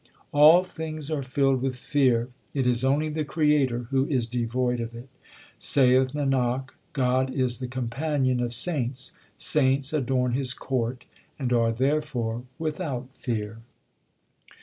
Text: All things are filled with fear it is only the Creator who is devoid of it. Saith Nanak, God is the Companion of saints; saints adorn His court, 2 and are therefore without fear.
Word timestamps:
All 0.31 0.63
things 0.63 1.11
are 1.11 1.21
filled 1.21 1.61
with 1.61 1.75
fear 1.75 2.29
it 2.55 2.65
is 2.65 2.83
only 2.83 3.07
the 3.09 3.23
Creator 3.23 3.83
who 3.91 4.07
is 4.07 4.25
devoid 4.25 4.79
of 4.79 4.95
it. 4.95 5.09
Saith 5.59 6.13
Nanak, 6.13 6.71
God 6.93 7.31
is 7.31 7.59
the 7.59 7.67
Companion 7.67 8.39
of 8.39 8.51
saints; 8.51 9.11
saints 9.37 9.93
adorn 9.93 10.31
His 10.33 10.55
court, 10.55 11.01
2 11.37 11.43
and 11.43 11.53
are 11.53 11.71
therefore 11.71 12.45
without 12.57 13.09
fear. 13.13 13.59